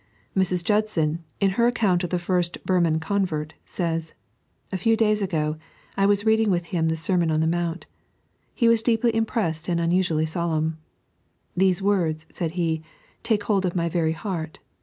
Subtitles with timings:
[0.33, 0.63] Mi:s.
[0.63, 4.15] Judson, in her account of the first Burman convert, says:"
[4.71, 5.57] A few days ago,
[5.95, 7.85] I was reading with him the Sermon on the Mount.
[8.55, 10.79] He was deeply impressed and unusually solemn.'
[11.55, 12.81] These words,' said he,'
[13.21, 14.59] take hold of my very heart.